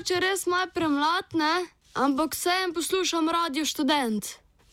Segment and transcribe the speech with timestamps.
[0.00, 4.24] mogoče res malo premlatne, ampak vsem poslušam radio študent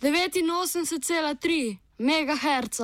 [0.01, 2.79] 89,3 MHz.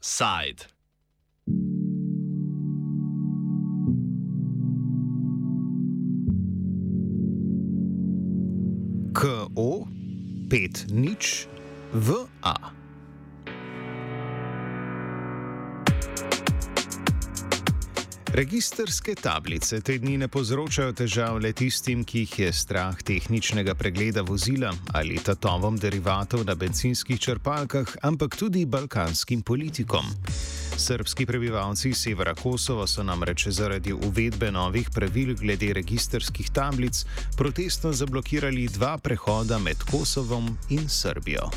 [0.00, 0.66] Side.
[9.14, 9.99] KO
[10.50, 11.46] 5 nič
[11.94, 12.58] VA.
[18.34, 24.26] Registerske tablice te dni ne povzročajo težav le tistim, ki jih je strah tehničnega pregleda
[24.26, 30.10] vozila ali tatovom derivatov na benzinskih črpalkah, ampak tudi balkanskim politikom.
[30.80, 37.04] Srbski prebivalci severa Kosova so namreč zaradi uvedbe novih pravil glede registerskih tablic
[37.36, 41.50] protestno zablokirali dva prehoda med Kosovom in Srbijo.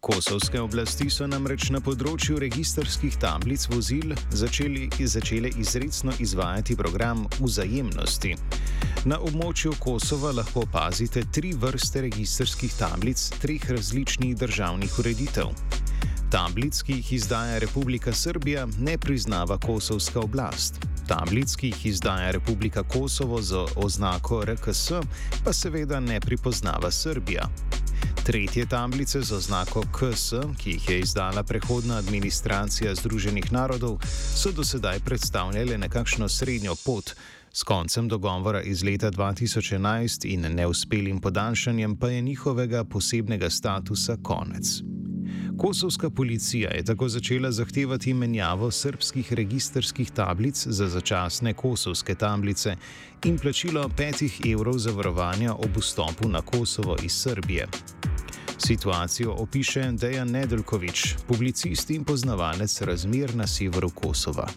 [0.00, 8.36] Kosovske oblasti so namreč na področju registerskih tablic vozil začeli, začele izredno izvajati program vzajemnosti.
[9.04, 15.52] Na območju Kosova lahko opazite tri vrste registerskih tablic treh različnih državnih ureditev.
[16.30, 20.80] Tablic, ki jih izdaja Republika Srbija, ne priznava kosovska oblast.
[21.06, 24.92] Tablic, ki jih izdaja Republika Kosovo z oznako RKS,
[25.44, 27.48] pa seveda ne pripoznava Srbija.
[28.24, 33.98] Tretje tablice z oznako KS, ki jih je izdala prehodna administracija Združenih narodov,
[34.34, 37.14] so do sedaj predstavljale nekakšno srednjo pot.
[37.56, 44.66] S koncem dogovora iz leta 2011 in neuspelim podaljšanjem pa je njihovega posebnega statusa konec.
[45.58, 52.76] Kosovska policija je tako začela zahtevati menjavo srpskih registerskih tablic za začasne kosovske tablice
[53.24, 57.68] in plačilo petih evrov zavarovanja ob vstopu na Kosovo iz Srbije.
[58.66, 64.48] Situacijo opiše Dejan Nedeljkovič, publicist in poznavalec razmer na severu Kosova.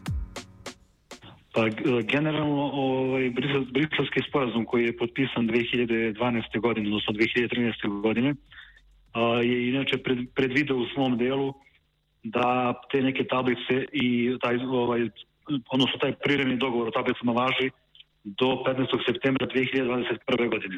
[1.57, 1.65] Pa,
[2.13, 3.29] generalno, ovaj,
[3.71, 6.59] briselski sporazum koji je potpisan 2012.
[6.59, 8.01] godine, odnosno 2013.
[8.01, 8.35] godine,
[9.13, 11.53] a, je inače pred, predvideo u svom delu
[12.23, 15.09] da te neke tablice i taj, ovaj,
[15.69, 17.69] odnosno taj privremeni dogovor o tablicama važi
[18.23, 19.05] do 15.
[19.07, 20.49] septembra 2021.
[20.49, 20.77] godine.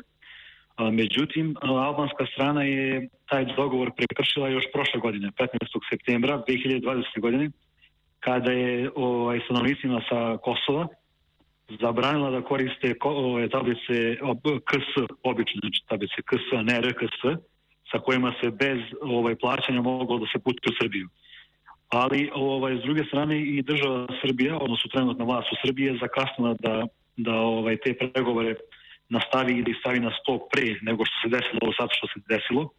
[0.92, 5.48] Međutim, albanska strana je taj dogovor prekršila još prošle godine, 15.
[5.90, 7.20] septembra 2020.
[7.20, 7.52] godine,
[8.20, 10.88] kada je ovaj, stanovnicima sa Kosova
[11.82, 14.16] zabranila da koriste ove tablice
[14.70, 14.92] KS,
[15.24, 17.22] obične znači tablice KS, a ne RKS,
[17.92, 21.08] sa kojima se bez ovaj, plaćanja moglo da se putuje u Srbiju.
[21.90, 26.56] Ali ovaj, s druge strane i država Srbija, odnosno trenutna vlast u Srbiji je zakasnila
[26.60, 26.88] da,
[27.18, 28.56] da ovaj, te pregovore
[29.10, 32.08] nastavi i da ih stavi na sto pre nego što se desilo ovo sad što
[32.08, 32.70] se desilo,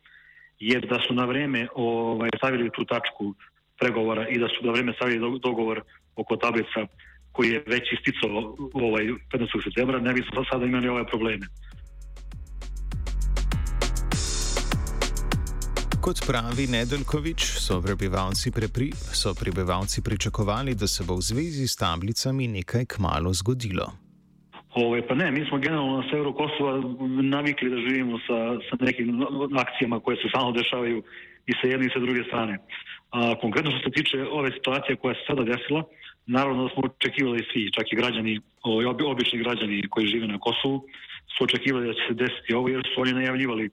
[0.59, 3.35] jer da su na vreme ovaj, stavili tu tačku
[3.81, 5.83] pregovora i da su na vreme stavili dogovor
[6.17, 6.81] oko tablica
[7.33, 9.65] koji je već isticao ovaj, 15.
[9.65, 11.47] septembra, ne bi sada imali ove probleme.
[16.01, 21.77] Kot pravi Nedeljkovič, so prebivalci, prepri, so prebivalci pričakovali, da se bo v zvezi s
[21.77, 23.93] tablicami nekaj kmalo zgodilo.
[24.75, 26.73] Ove, pa ne, mi smo generalno na severu Kosova
[27.37, 28.39] navikli da živimo sa,
[28.71, 29.23] sa nekim
[29.65, 31.03] akcijama koje se samo dešavaju
[31.47, 32.59] i sa jedne i sa druge strane.
[33.11, 35.83] A, konkretno što se tiče ove situacije koja se sada desila,
[36.27, 40.87] naravno da smo očekivali svi, čak i građani, ove, obični građani koji žive na Kosovu,
[41.39, 43.71] su očekivali da će se desiti ovo jer su oni najavljivali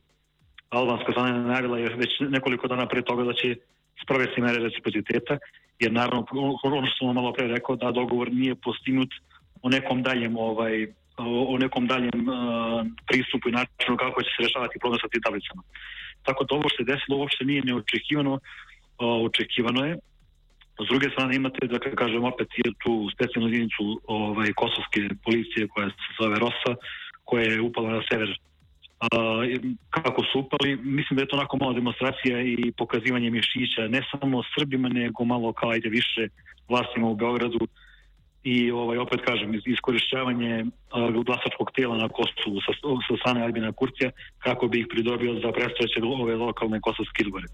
[0.70, 3.56] albanska strana najavila je već nekoliko dana pre toga da će
[4.04, 5.38] sprovesti mere reciprociteta,
[5.80, 6.26] jer naravno
[6.64, 9.10] ono što sam malo pre rekao da dogovor nije postignut
[9.62, 10.88] o nekom daljem ovaj
[11.18, 15.62] o nekom daljem uh, pristupu i načinu kako će se rešavati problem sa tim tablicama.
[16.24, 18.40] Tako da ovo što se desilo uopšte nije neočekivano,
[19.00, 19.98] uh, očekivano je.
[20.86, 22.48] S druge strane imate, da kažem opet,
[22.84, 26.74] tu specijalnu jedinicu ovaj, kosovske policije koja se zove ROSA,
[27.24, 28.30] koja je upala na sever
[29.90, 34.44] kako su upali, mislim da je to onako malo demonstracija i pokazivanje mišića, ne samo
[34.58, 36.28] Srbima, nego malo kao ajde više
[36.70, 37.68] vlastima u Beogradu
[38.44, 40.66] i ovaj, opet kažem, iskorišćavanje
[41.26, 42.72] glasačkog tela na Kosovu sa,
[43.08, 47.48] sa strane Albina Kurcija kako bi ih pridobio za predstojeće ove lokalne kosovske izbore.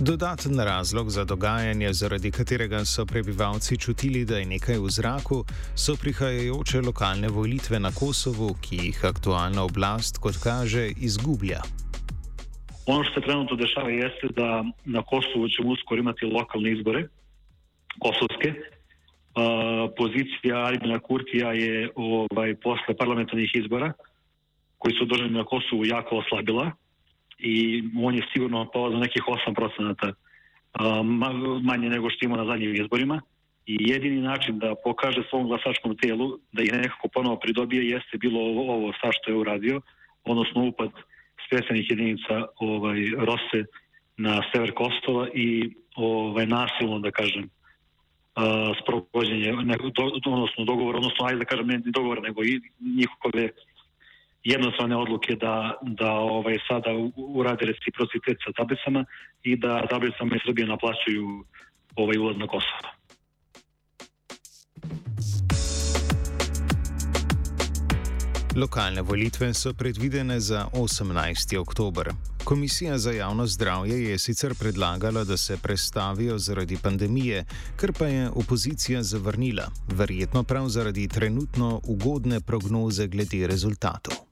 [0.00, 5.96] Dodaten razlog za dogajanje, zaradi katerega so prebivalci čutili, da je nekaj v zraku, so
[6.02, 11.60] prihajajoče lokalne volitve na Kosovu, ki jih aktualna oblast, kot kaže, izgublja.
[12.86, 17.08] Ono što se trenutno dešava jeste da na Kosovu ćemo uskoro imati lokalne izbore,
[17.98, 18.48] kosovske.
[18.54, 23.92] Uh, pozicija Albina Kurtija je ovaj, posle parlamentarnih izbora,
[24.78, 26.70] koji su održani na Kosovu, jako oslabila
[27.38, 30.12] i on je sigurno pao za nekih 8% uh,
[31.62, 33.20] manje nego što ima na zadnjim izborima.
[33.66, 38.40] I jedini način da pokaže svom glasačkom telu da ih nekako ponovo pridobije jeste bilo
[38.40, 39.80] ovo, ovo sa što je uradio,
[40.24, 40.90] odnosno upad
[41.46, 43.64] specijalnih jedinica ovaj, Rose
[44.16, 47.50] na sever Kosova i ovaj, nasilno, da kažem,
[48.82, 49.52] sprovođenje,
[49.96, 53.48] do, odnosno dogovor, odnosno ajde da kažem ne dogovor, nego i njihove
[54.44, 59.04] jednostavne odluke da, da ovaj, sada urade reciprocitet sa tablicama
[59.42, 61.44] i da tablicama i Srbije naplaćuju
[61.96, 62.98] ovaj ulaz na Kosovo.
[68.56, 71.58] Lokalne volitve so predvidene za 18.
[71.58, 72.08] oktober.
[72.44, 77.44] Komisija za javno zdravje je sicer predlagala, da se prestavijo zaradi pandemije,
[77.76, 84.27] kar pa je opozicija zavrnila, verjetno prav zaradi trenutno ugodne prognoze glede rezultatov.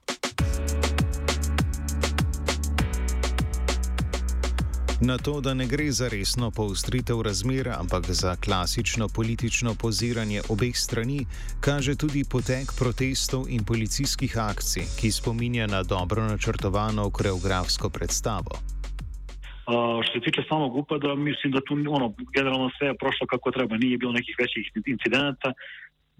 [5.01, 10.77] Na to, da ne gre za resno poostritev razmer, ampak za klasično politično poziranje obeh
[10.77, 11.21] strani,
[11.61, 18.53] kaže tudi potek protestov in policijskih akcij, ki spominja na dobro načrtovano koreografsko predstavo.
[18.57, 23.51] Uh, što se tiče samog upada, mislim da tu ono, generalno sve je prošlo kako
[23.51, 23.77] treba.
[23.77, 25.53] Nije bilo nekih većih incidenata,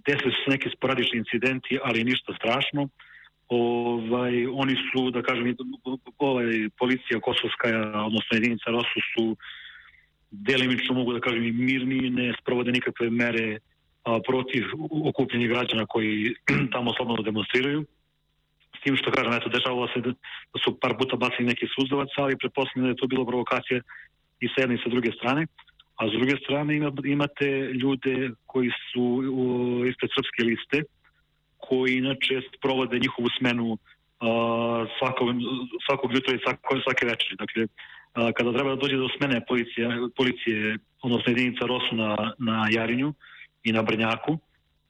[0.07, 2.83] desili su se neki sporadični incidenti, ali ništa strašno.
[2.83, 2.91] Uh,
[3.49, 5.57] ovaj, oni su, da kažem,
[6.19, 7.69] ovaj, policija kosovska,
[8.07, 9.37] odnosno jedinica Rosu su
[10.31, 13.59] delimično mogu da kažem i mirni, ne sprovode nikakve mere
[14.05, 14.65] a, protiv
[15.05, 16.35] okupljenih građana koji
[16.75, 17.85] tamo slobodno demonstriraju.
[18.79, 20.11] S tim što kažem, eto, dešavalo se da,
[20.53, 23.81] da su par puta bacili neki suzdavac, ali pretpostavljam da je to bilo provokacija
[24.41, 25.47] i sa jedne i sa druge strane.
[25.97, 27.47] A s druge strane imate
[27.83, 29.03] ljude koji su
[29.33, 29.45] u,
[29.87, 30.83] ispred srpske liste,
[31.69, 33.79] koji inače provode njihovu smenu uh,
[34.99, 35.29] svakog,
[35.87, 37.37] svakog jutra i svako, svake večeri.
[37.39, 42.67] Dakle, uh, kada treba da dođe do smene policije, policije odnosno jedinica Rosu na, na
[42.71, 43.15] Jarinju
[43.65, 44.39] i na Brnjaku,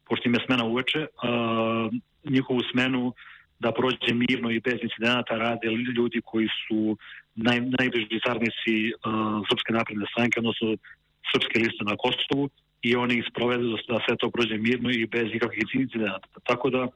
[0.09, 1.93] pošto im je smena uveče, uh,
[2.31, 3.13] njihovu smenu
[3.59, 6.97] da prođe mirno i bez incidenata rade ljudi koji su
[7.35, 10.77] naj, najbliži sarnici uh, Srpske napredne stranke, odnosno
[11.33, 12.51] Srpske liste na Kosovu
[12.89, 16.29] i oni sprovedu da sve to prođe mirno i bez ikakvih incidenata.
[16.45, 16.89] Tako da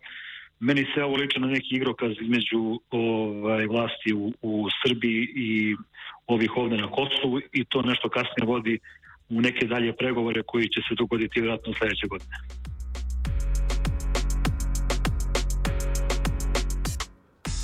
[0.61, 5.77] meni se ovo liče na neki igrokaz između ovaj, vlasti u, u Srbiji i
[6.27, 8.79] ovih ovde na Kosovu i to nešto kasnije vodi
[9.29, 12.37] u neke dalje pregovore koji će se dogoditi vjerojatno sledeće godine.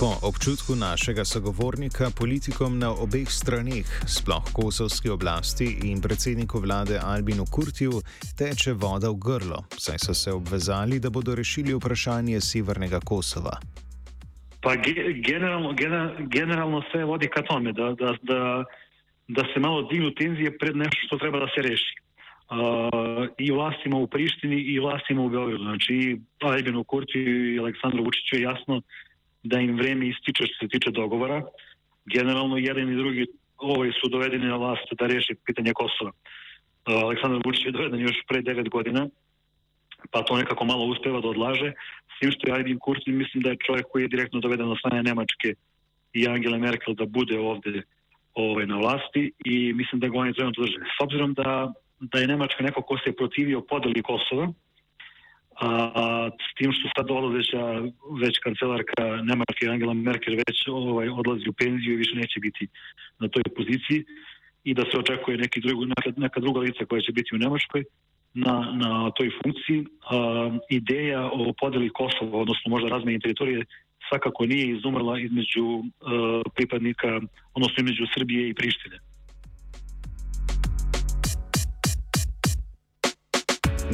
[0.01, 7.45] Po občutku našega sogovornika, politikom na obeh straneh, sploh kosovski oblasti in predsedniku vlade Albinu
[7.49, 8.05] Kurtiju,
[8.39, 13.57] teče voda v grlo, saj so se obvezali, da bodo rešili vprašanje severnega Kosova.
[14.61, 14.77] Pa
[15.29, 15.73] generalno,
[16.29, 18.65] generalno se vodi ka tome, da, da, da,
[19.29, 21.95] da se malo dignu tenzije pred nešto što treba da se reši.
[22.53, 25.65] Uh, I vlastima u Prištini i vlastima u Beogradu.
[25.65, 28.83] Znači, Albinu Kurtiju i Aleksandru Vučiću je jasno
[29.49, 31.43] da im vreme ističe što se tiče dogovora.
[32.07, 33.27] Generalno, jedan i drugi
[33.59, 36.13] ovaj su dovedeni na vlast da reši pitanje Kosova.
[36.85, 39.09] Aleksandar Vučić je doveden još pre 9 godina,
[40.11, 41.73] pa to nekako malo uspeva da odlaže.
[42.17, 44.77] S tim što je Aydin Kurti, mislim da je čovjek koji je direktno doveden na
[44.77, 45.55] strane Nemačke
[46.13, 47.83] i Angela Merkel da bude ovde
[48.35, 50.79] ovaj, na vlasti i mislim da ga oni trenutno drže.
[50.99, 54.53] S obzirom da, da je Nemačka neko ko se protivio podeli Kosova,
[55.61, 57.63] a, s tim što sad odlazeća
[58.23, 62.69] već kancelarka Nemačke Angela Merkel već ovaj, odlazi u penziju i više neće biti
[63.19, 64.05] na toj poziciji
[64.65, 67.85] i da se očekuje neki drugu, neka, neka druga lica koja će biti u Nemačkoj
[68.35, 69.85] na, na toj funkciji.
[70.11, 73.65] A, ideja o podeli Kosova, odnosno možda razmenje teritorije,
[74.09, 77.21] svakako nije izumrla između a, pripadnika,
[77.55, 78.99] odnosno između Srbije i Prištine.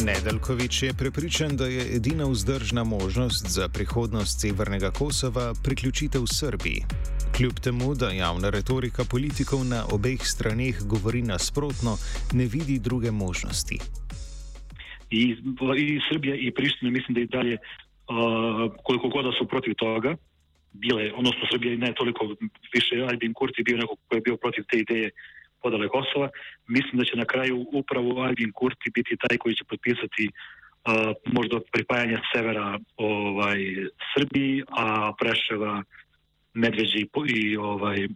[0.01, 6.81] Nedeljkovič je prepričan, da je edina vzdržna možnost za prihodnost severnega Kosova priključitev Srbiji.
[7.37, 11.97] Kljub temu, da javna retorika politikov na obeh straneh govori nasprotno,
[12.33, 13.79] ne vidi druge možnosti.
[15.11, 15.23] I,
[15.77, 20.17] i Srbija i Priština mislim da i dalje, uh, koliko god da su protiv toga,
[20.73, 22.35] bile, odnosno Srbija ne toliko
[22.75, 25.11] više, Albin Kurti bio neko ko je bio protiv te ideje
[25.63, 26.29] podale Kosova.
[26.69, 31.61] Mislim da će na kraju upravo Albin Kurti biti taj koji će potpisati uh, možda
[31.73, 33.59] pripajanje severa ovaj,
[34.15, 35.83] Srbiji, a Preševa,
[36.55, 38.09] Medveđi i ovaj, i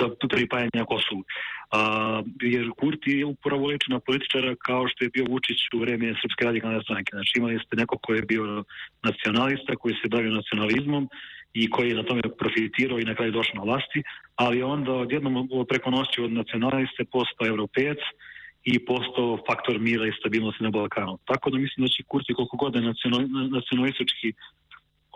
[0.00, 1.24] da pripajanja Kosovu.
[1.70, 6.44] A, jer Kurti je upravo lična političara kao što je bio Vučić u vreme Srpske
[6.44, 7.10] radikalne stranke.
[7.12, 8.64] Znači imali ste neko koji je bio
[9.02, 11.08] nacionalista, koji se bavio nacionalizmom
[11.52, 14.02] i koji je na tome profitirao i na kraju došao na vlasti,
[14.36, 17.98] ali onda odjednom preko noći od nacionaliste postao europejac
[18.64, 21.18] i postao faktor mira i stabilnosti na Balkanu.
[21.24, 22.92] Tako da mislim da će Kurti koliko god je
[23.50, 24.32] nacionalistički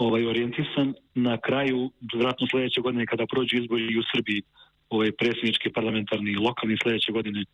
[0.01, 4.43] ovaj, orijentisan, na kraju, vratno sledeće godine kada prođu izbori i u Srbiji,
[4.91, 7.45] ovaj, predsjednički, parlamentarni i lokalni sledeće godine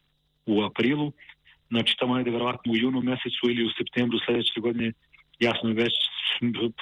[0.47, 1.13] u aprilu,
[1.71, 4.93] znači tamo negde verovatno u junu mesecu ili u septembru sledeće godine,
[5.41, 5.95] jasno već,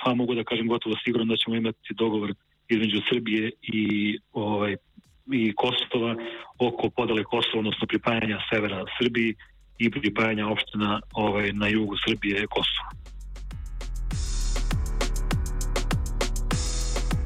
[0.05, 2.35] pa mogu da kažem gotovo sigurno da ćemo imati dogovor
[2.69, 3.83] između Srbije i
[4.33, 4.77] ovaj,
[5.33, 6.17] i Kosova
[6.59, 9.35] oko podele Kosova, odnosno pripajanja severa Srbiji
[9.79, 13.04] i pripajanja opština ovaj, na jugu Srbije Kosova.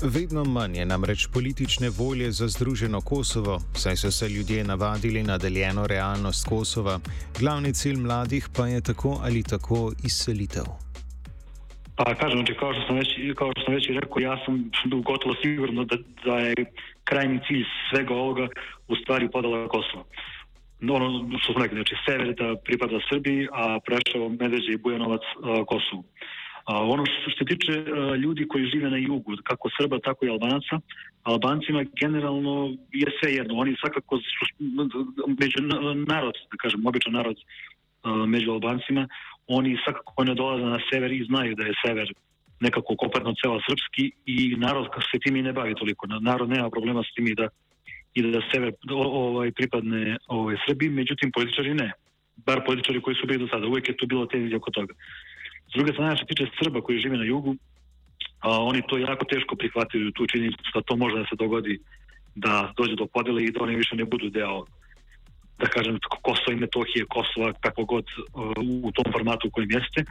[0.02, 5.38] Vedno manj je namreč politične volje za združeno Kosovo, saj so se ljudje navadili na
[5.38, 6.98] deljeno realnost Kosova,
[7.40, 10.64] glavni cilj mladih pa je tako ali tako izselitev.
[11.96, 14.70] Pa kažem, znači, kao što sam već, kao što sam već rekao, ja sam
[15.02, 16.54] gotovo sigurno da, da je
[17.04, 18.48] krajni cilj svega ovoga
[18.88, 20.04] u stvari podala Kosova.
[20.90, 25.22] Ono što smo rekli, znači sever da pripada Srbiji, a Prešavo, Medveđe i Bujanovac
[25.66, 26.04] Kosovu.
[26.68, 27.72] A ono što se tiče
[28.22, 30.80] ljudi koji žive na jugu, kako Srba, tako i Albanaca,
[31.22, 33.54] Albancima generalno je sve jedno.
[33.54, 34.44] Oni svakako su
[35.40, 35.58] među
[36.06, 37.36] narod, da kažem, običan narod
[38.26, 39.08] među Albancima,
[39.46, 42.12] oni svakako ne dolaze na sever i znaju da je sever
[42.60, 46.06] nekako kopatno cela srpski i narod se tim i ne bavi toliko.
[46.06, 47.48] Narod nema problema s tim i da
[48.14, 51.92] i da sever ovaj, pripadne ovaj, Srbiji, međutim političari ne.
[52.46, 53.66] Bar političari koji su bili do sada.
[53.66, 54.94] Uvijek je tu bilo tenzija oko toga.
[55.70, 57.56] S druge strane, što tiče Srba koji žive na jugu,
[58.40, 61.78] a, oni to jako teško prihvatili tu činjenicu da to može da se dogodi
[62.34, 64.64] da dođe do podele i da oni više ne budu deo
[65.58, 68.04] da kažem Kosova i Metohije, Kosova, kako god
[68.82, 70.04] u tom formatu u kojem jeste.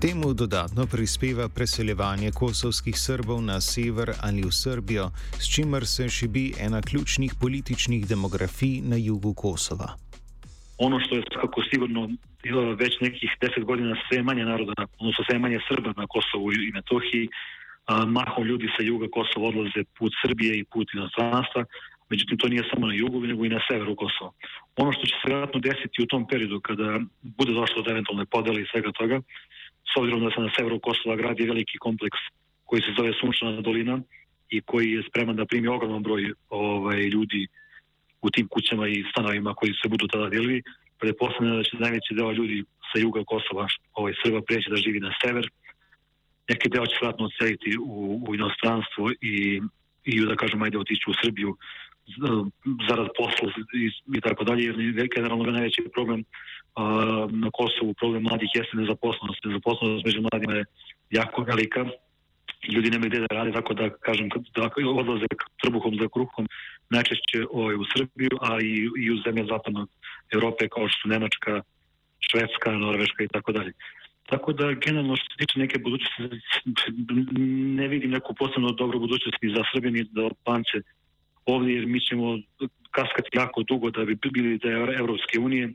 [0.00, 5.10] Temu dodatno prispeva preseljevanje kosovskih Srbov na sever ali v Srbijo,
[5.40, 10.03] s čimer se šibi ena ključnih političnih demografij na jugu Kosova.
[10.78, 12.08] Ono što je svakako sigurno
[12.76, 17.28] već nekih deset godina sve manje naroda, odnosno sve manje Srba na Kosovu i Metohiji,
[17.86, 21.64] a, mahom ljudi sa juga Kosova odlaze put Srbije i put inostranstva,
[22.10, 24.30] međutim to nije samo na jugu, nego i na severu Kosova.
[24.76, 28.60] Ono što će se vjerojatno desiti u tom periodu kada bude došlo do eventualne podele
[28.62, 29.20] i svega toga,
[29.90, 32.18] s obzirom da se na severu Kosova gradi veliki kompleks
[32.64, 34.00] koji se zove Sunčana dolina
[34.50, 37.46] i koji je spreman da primi ogroman broj ovaj, ljudi
[38.26, 40.62] u tim kućama i stanovima koji se budu tada delili,
[41.00, 45.12] pretpostavljeno da će najveći deo ljudi sa juga Kosova, ovaj Srba, preći da živi na
[45.20, 45.46] sever.
[46.48, 49.60] Neki deo će vratno odseliti u, u inostranstvo i,
[50.04, 51.56] i da kažem, ajde otići u Srbiju
[52.88, 53.48] zarad posla
[53.82, 53.86] i,
[54.18, 56.24] i tako dalje, jer generalno najveći problem
[56.74, 56.82] a,
[57.30, 59.44] na Kosovu, problem mladih jeste nezaposlenost.
[59.44, 60.64] Nezaposlenost među mladima je
[61.10, 61.86] jako velika
[62.72, 65.26] ljudi nemaju gde da rade, tako da kažem, da odlaze
[65.62, 66.48] trbuhom za kruhom
[66.90, 69.84] najčešće ovaj, u Srbiju, a i, i u zemlje zapadne
[70.32, 71.62] Evrope kao što su Nemačka,
[72.30, 73.72] Švedska, Norveška i tako dalje.
[74.26, 76.40] Tako da, generalno, što se tiče neke budućnosti,
[77.80, 80.78] ne vidim neku posebno dobru budućnost ni za Srbije, ni za Albance
[81.46, 82.38] ovdje, jer mi ćemo
[82.90, 85.72] kaskati jako dugo da bi bili da Evropske unije,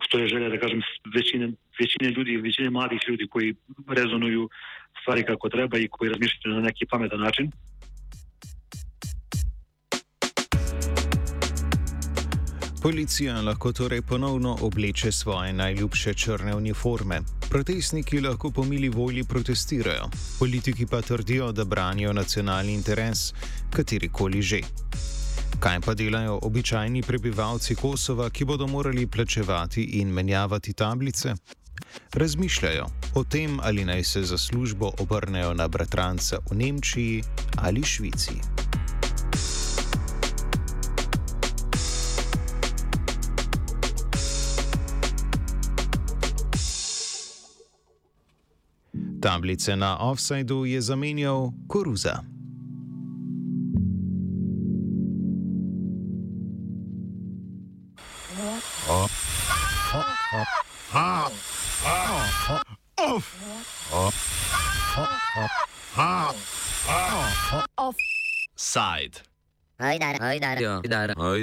[0.00, 0.80] što je želja da kažem
[1.14, 3.54] većine, većine ljudi, većine mladih ljudi koji
[3.88, 4.48] rezonuju
[5.00, 7.50] stvari kako treba i koji razmišljaju na neki pametan način.
[12.84, 17.20] Policija lahko torej ponovno obleče svoje najljubše črne uniforme.
[17.50, 23.32] Protestniki lahko po mili volji protestirajo, politiki pa trdijo, da branijo nacionalni interes,
[23.70, 24.60] katerikoli že.
[25.60, 31.34] Kaj pa delajo običajni prebivalci Kosova, ki bodo morali plačevati in menjavati tablice?
[32.12, 37.22] Razmišljajo o tem, ali naj se za službo obrnejo na bratranca v Nemčiji
[37.56, 38.63] ali Švici.
[49.24, 52.20] Tablice na offsajdu je zamenjal Koruza.
[68.56, 69.24] Side.
[69.78, 71.36] Hajdar, hajdar, hajdar, hajdar.